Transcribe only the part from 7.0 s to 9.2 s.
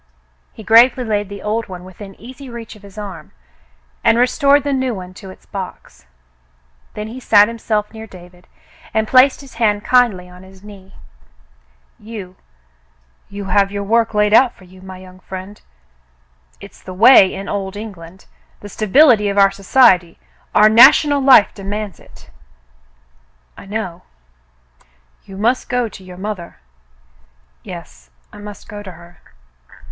he sat himself near David and